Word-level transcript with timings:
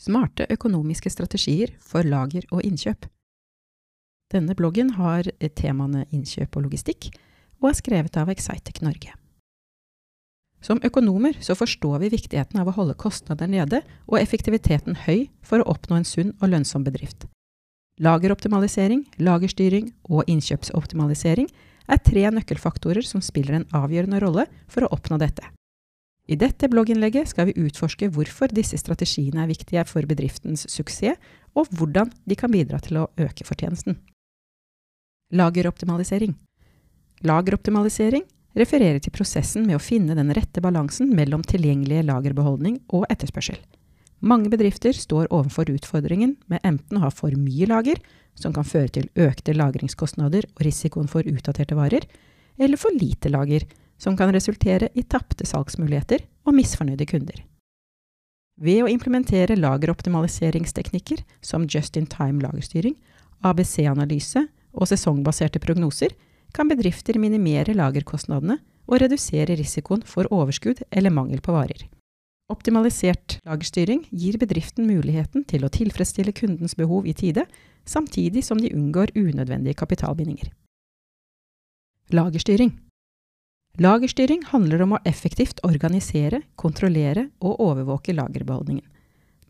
Smarte 0.00 0.46
økonomiske 0.48 1.10
strategier 1.12 1.74
for 1.84 2.06
lager 2.08 2.46
og 2.50 2.64
innkjøp. 2.64 3.04
Denne 4.32 4.54
bloggen 4.56 4.94
har 4.96 5.26
temaene 5.58 6.06
innkjøp 6.08 6.56
og 6.56 6.68
logistikk, 6.68 7.10
og 7.60 7.68
er 7.68 7.76
skrevet 7.76 8.16
av 8.16 8.30
Excitec 8.32 8.80
Norge. 8.80 9.12
Som 10.64 10.80
økonomer 10.84 11.36
så 11.44 11.56
forstår 11.56 12.00
vi 12.02 12.12
viktigheten 12.14 12.60
av 12.60 12.68
å 12.68 12.76
holde 12.76 12.96
kostnader 13.00 13.48
nede 13.48 13.82
og 14.06 14.18
effektiviteten 14.20 14.96
høy 15.06 15.28
for 15.44 15.60
å 15.60 15.68
oppnå 15.72 16.00
en 16.00 16.08
sunn 16.08 16.32
og 16.40 16.52
lønnsom 16.52 16.84
bedrift. 16.84 17.26
Lageroptimalisering, 18.00 19.04
lagerstyring 19.20 19.92
og 20.08 20.28
innkjøpsoptimalisering 20.32 21.48
er 21.90 22.04
tre 22.04 22.24
nøkkelfaktorer 22.32 23.04
som 23.04 23.24
spiller 23.24 23.58
en 23.58 23.68
avgjørende 23.76 24.20
rolle 24.24 24.46
for 24.68 24.86
å 24.86 24.92
oppnå 24.96 25.20
dette. 25.20 25.44
I 26.30 26.36
dette 26.38 26.68
blogginnlegget 26.70 27.32
skal 27.32 27.48
vi 27.48 27.56
utforske 27.58 28.06
hvorfor 28.14 28.52
disse 28.54 28.78
strategiene 28.78 29.42
er 29.42 29.50
viktige 29.50 29.82
for 29.88 30.06
bedriftens 30.06 30.62
suksess, 30.70 31.18
og 31.58 31.66
hvordan 31.74 32.12
de 32.30 32.36
kan 32.38 32.52
bidra 32.52 32.78
til 32.78 33.00
å 33.00 33.08
øke 33.18 33.42
fortjenesten. 33.46 33.96
Lageroptimalisering 35.34 36.36
Lageroptimalisering 37.26 38.22
refererer 38.58 39.02
til 39.02 39.14
prosessen 39.14 39.66
med 39.66 39.76
å 39.76 39.82
finne 39.82 40.14
den 40.18 40.30
rette 40.34 40.62
balansen 40.62 41.10
mellom 41.14 41.42
tilgjengelige 41.46 42.06
lagerbeholdning 42.06 42.78
og 42.94 43.08
etterspørsel. 43.10 43.58
Mange 44.20 44.50
bedrifter 44.52 44.94
står 44.94 45.30
overfor 45.34 45.70
utfordringen 45.72 46.36
med 46.50 46.62
enten 46.66 46.98
å 46.98 47.06
ha 47.06 47.10
for 47.14 47.34
mye 47.34 47.66
lager, 47.70 47.98
som 48.38 48.54
kan 48.54 48.66
føre 48.68 48.92
til 48.94 49.10
økte 49.18 49.54
lagringskostnader 49.56 50.46
og 50.54 50.64
risikoen 50.66 51.10
for 51.10 51.26
utdaterte 51.26 51.78
varer, 51.78 52.06
eller 52.60 52.78
for 52.78 52.94
lite 52.94 53.32
lager, 53.32 53.64
som 54.00 54.16
kan 54.16 54.32
resultere 54.32 54.88
i 54.96 55.04
tapte 55.04 55.46
salgsmuligheter 55.46 56.24
og 56.48 56.56
misfornøyde 56.56 57.06
kunder. 57.10 57.42
Ved 58.60 58.82
å 58.84 58.90
implementere 58.92 59.56
lageroptimaliseringsteknikker 59.56 61.22
som 61.44 61.68
just-in-time 61.68 62.42
lagerstyring, 62.44 62.96
ABC-analyse 63.44 64.42
og 64.76 64.90
sesongbaserte 64.90 65.62
prognoser, 65.62 66.12
kan 66.52 66.68
bedrifter 66.68 67.16
minimere 67.20 67.76
lagerkostnadene 67.76 68.58
og 68.90 69.00
redusere 69.00 69.56
risikoen 69.56 70.02
for 70.04 70.28
overskudd 70.34 70.82
eller 70.90 71.14
mangel 71.14 71.40
på 71.44 71.54
varer. 71.54 71.86
Optimalisert 72.50 73.38
lagerstyring 73.46 74.02
gir 74.10 74.36
bedriften 74.40 74.88
muligheten 74.90 75.44
til 75.46 75.64
å 75.64 75.70
tilfredsstille 75.70 76.34
kundens 76.34 76.74
behov 76.76 77.06
i 77.06 77.14
tide, 77.14 77.44
samtidig 77.86 78.42
som 78.44 78.58
de 78.58 78.72
unngår 78.74 79.14
unødvendige 79.14 79.78
kapitalbindinger. 79.78 80.50
Lagerstyring 82.10 82.74
Lagerstyring 83.78 84.42
handler 84.50 84.82
om 84.82 84.96
å 84.96 85.02
effektivt 85.06 85.60
organisere, 85.62 86.42
kontrollere 86.56 87.28
og 87.38 87.60
overvåke 87.62 88.12
lagerbeholdningen. 88.16 88.84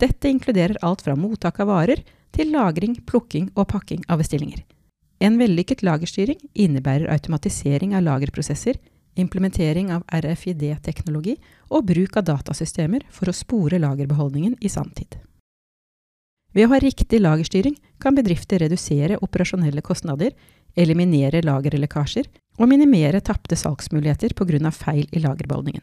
Dette 0.00 0.28
inkluderer 0.28 0.78
alt 0.84 1.02
fra 1.04 1.16
mottak 1.16 1.60
av 1.60 1.70
varer 1.72 2.02
til 2.32 2.52
lagring, 2.52 2.98
plukking 3.06 3.50
og 3.54 3.68
pakking 3.72 4.04
av 4.08 4.20
bestillinger. 4.20 4.62
En 5.20 5.36
vellykket 5.40 5.82
lagerstyring 5.84 6.38
innebærer 6.54 7.10
automatisering 7.12 7.94
av 7.96 8.04
lagerprosesser, 8.06 8.78
implementering 9.20 9.90
av 9.92 10.04
RFID-teknologi 10.08 11.34
og 11.68 11.88
bruk 11.90 12.16
av 12.16 12.28
datasystemer 12.30 13.04
for 13.12 13.28
å 13.28 13.36
spore 13.36 13.80
lagerbeholdningen 13.82 14.56
i 14.60 14.70
sanntid. 14.72 15.18
Ved 16.54 16.66
å 16.66 16.72
ha 16.72 16.80
riktig 16.82 17.20
lagerstyring 17.20 17.76
kan 18.00 18.16
bedrifter 18.16 18.62
redusere 18.62 19.20
operasjonelle 19.22 19.84
kostnader, 19.86 20.32
eliminere 20.74 21.42
lagerlekkasjer 21.44 22.30
og 22.60 22.68
minimere 22.68 23.22
tapte 23.24 23.56
salgsmuligheter 23.56 24.36
pga. 24.36 24.70
feil 24.70 25.08
i 25.10 25.22
lagerbeholdningen. 25.24 25.82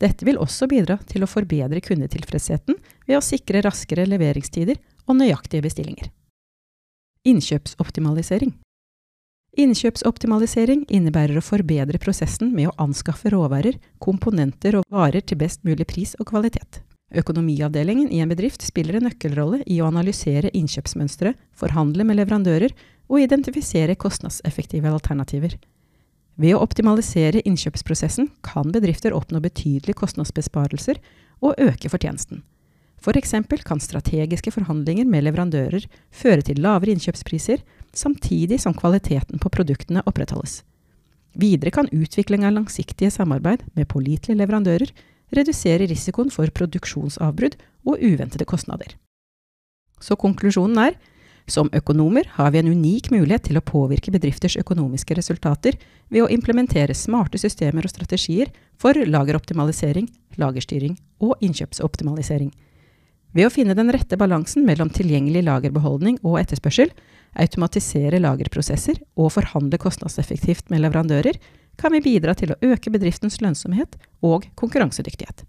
Dette 0.00 0.24
vil 0.24 0.40
også 0.40 0.68
bidra 0.68 0.96
til 1.08 1.24
å 1.24 1.28
forbedre 1.28 1.80
kundetilfredsheten 1.84 2.76
ved 3.06 3.18
å 3.18 3.24
sikre 3.24 3.60
raskere 3.64 4.06
leveringstider 4.08 4.78
og 5.06 5.16
nøyaktige 5.16 5.64
bestillinger. 5.64 6.08
Innkjøpsoptimalisering 7.28 8.54
Innkjøpsoptimalisering 9.60 10.84
innebærer 10.88 11.40
å 11.40 11.44
forbedre 11.44 11.98
prosessen 12.00 12.52
med 12.54 12.70
å 12.70 12.76
anskaffe 12.80 13.32
råvarer, 13.34 13.80
komponenter 13.98 14.78
og 14.78 14.86
varer 14.88 15.24
til 15.26 15.40
best 15.40 15.64
mulig 15.66 15.88
pris 15.90 16.14
og 16.20 16.30
kvalitet. 16.30 16.80
Økonomiavdelingen 17.10 18.12
i 18.14 18.20
en 18.22 18.30
bedrift 18.30 18.62
spiller 18.62 18.96
en 18.96 19.08
nøkkelrolle 19.08 19.64
i 19.66 19.80
å 19.82 19.88
analysere 19.90 20.52
innkjøpsmønstre, 20.54 21.34
forhandle 21.58 22.06
med 22.06 22.20
leverandører 22.20 22.72
og 23.10 23.18
identifisere 23.24 23.98
kostnadseffektive 23.98 24.88
alternativer. 24.94 25.58
Ved 26.40 26.56
å 26.56 26.62
optimalisere 26.64 27.42
innkjøpsprosessen 27.44 28.30
kan 28.46 28.70
bedrifter 28.72 29.12
oppnå 29.12 29.42
betydelige 29.44 29.98
kostnadsbesparelser 30.00 31.00
og 31.44 31.58
øke 31.60 31.90
fortjenesten. 31.92 32.40
For 33.00 33.16
eksempel 33.16 33.62
kan 33.64 33.80
strategiske 33.80 34.52
forhandlinger 34.52 35.08
med 35.08 35.24
leverandører 35.26 35.84
føre 36.12 36.44
til 36.44 36.60
lavere 36.64 36.94
innkjøpspriser, 36.94 37.60
samtidig 37.96 38.60
som 38.60 38.76
kvaliteten 38.76 39.40
på 39.40 39.52
produktene 39.52 40.04
opprettholdes. 40.08 40.60
Videre 41.36 41.72
kan 41.74 41.88
utvikling 41.92 42.44
av 42.44 42.56
langsiktige 42.56 43.12
samarbeid 43.12 43.64
med 43.76 43.88
pålitelige 43.88 44.40
leverandører 44.40 44.92
redusere 45.36 45.86
risikoen 45.88 46.32
for 46.32 46.50
produksjonsavbrudd 46.56 47.56
og 47.86 48.00
uventede 48.00 48.48
kostnader. 48.48 48.96
Så 50.00 50.16
konklusjonen 50.16 50.80
er 50.88 50.96
som 51.50 51.70
økonomer 51.76 52.28
har 52.36 52.52
vi 52.54 52.60
en 52.60 52.70
unik 52.70 53.10
mulighet 53.12 53.48
til 53.48 53.58
å 53.58 53.64
påvirke 53.64 54.12
bedrifters 54.14 54.56
økonomiske 54.60 55.16
resultater 55.18 55.76
ved 56.08 56.24
å 56.24 56.30
implementere 56.32 56.96
smarte 56.96 57.40
systemer 57.40 57.86
og 57.86 57.92
strategier 57.92 58.50
for 58.80 58.94
lageroptimalisering, 58.94 60.08
lagerstyring 60.40 60.96
og 61.20 61.36
innkjøpsoptimalisering. 61.44 62.50
Ved 63.36 63.46
å 63.46 63.52
finne 63.54 63.76
den 63.78 63.92
rette 63.94 64.18
balansen 64.18 64.64
mellom 64.66 64.90
tilgjengelig 64.90 65.44
lagerbeholdning 65.46 66.18
og 66.24 66.40
etterspørsel, 66.40 66.90
automatisere 67.38 68.18
lagerprosesser 68.18 68.98
og 69.14 69.30
forhandle 69.36 69.78
kostnadseffektivt 69.78 70.70
med 70.72 70.82
leverandører, 70.82 71.38
kan 71.78 71.94
vi 71.94 72.02
bidra 72.04 72.34
til 72.34 72.52
å 72.52 72.58
øke 72.72 72.90
bedriftens 72.90 73.38
lønnsomhet 73.40 73.94
og 74.26 74.48
konkurransedyktighet. 74.58 75.44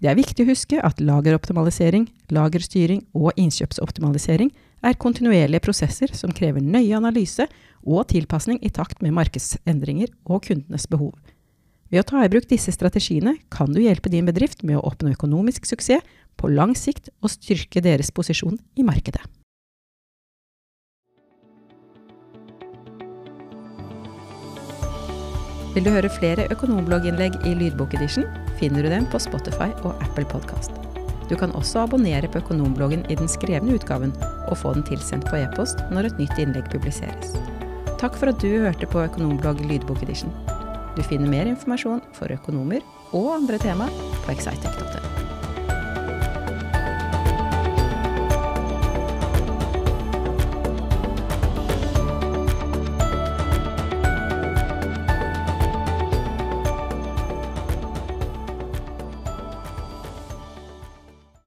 Det 0.00 0.08
er 0.08 0.16
viktig 0.16 0.44
å 0.44 0.50
huske 0.52 0.80
at 0.80 1.00
lageroptimalisering, 1.00 2.06
lagerstyring 2.32 3.02
og 3.16 3.36
innkjøpsoptimalisering 3.40 4.52
er 4.82 4.98
kontinuerlige 5.00 5.62
prosesser 5.64 6.12
som 6.16 6.32
krever 6.34 6.64
nøye 6.64 6.96
analyse 6.96 7.46
og 7.80 8.08
tilpasning 8.12 8.60
i 8.64 8.72
takt 8.72 9.02
med 9.04 9.14
markedsendringer 9.16 10.12
og 10.24 10.44
kundenes 10.48 10.88
behov. 10.90 11.14
Ved 11.90 12.04
å 12.04 12.06
ta 12.06 12.22
i 12.22 12.30
bruk 12.30 12.46
disse 12.50 12.72
strategiene 12.74 13.34
kan 13.50 13.72
du 13.74 13.80
hjelpe 13.82 14.12
din 14.12 14.28
bedrift 14.28 14.62
med 14.62 14.78
å 14.78 14.84
oppnå 14.92 15.12
økonomisk 15.16 15.66
suksess 15.66 16.06
på 16.40 16.48
lang 16.48 16.76
sikt 16.78 17.10
og 17.20 17.32
styrke 17.34 17.82
deres 17.84 18.12
posisjon 18.14 18.56
i 18.78 18.86
markedet. 18.86 19.22
Vil 25.74 25.86
du 25.86 25.92
høre 25.94 26.10
flere 26.10 26.48
økonomblogginnlegg 26.50 27.44
i 27.46 27.54
lydbokedition, 27.54 28.26
finner 28.58 28.82
du 28.82 28.90
dem 28.90 29.06
på 29.12 29.22
Spotify 29.22 29.70
og 29.84 29.94
Apple 30.02 30.26
Podkast. 30.32 30.79
Du 31.30 31.36
kan 31.38 31.52
også 31.54 31.84
abonnere 31.84 32.28
på 32.28 32.42
Økonombloggen 32.42 33.04
i 33.06 33.16
den 33.18 33.30
skrevne 33.30 33.76
utgaven 33.78 34.10
og 34.48 34.58
få 34.58 34.74
den 34.74 34.82
tilsendt 34.88 35.28
på 35.30 35.38
e-post 35.38 35.84
når 35.94 36.10
et 36.10 36.18
nytt 36.18 36.40
innlegg 36.42 36.66
publiseres. 36.72 37.36
Takk 38.02 38.18
for 38.18 38.32
at 38.32 38.42
du 38.42 38.50
hørte 38.64 38.88
på 38.90 39.04
Økonomblogg 39.04 39.62
lydbokedition. 39.70 40.34
Du 40.96 41.04
finner 41.06 41.30
mer 41.30 41.46
informasjon 41.52 42.02
for 42.18 42.34
økonomer 42.34 42.82
og 43.12 43.36
andre 43.36 43.62
tema 43.62 43.86
på 44.24 44.34
excitec.no. 44.34 45.09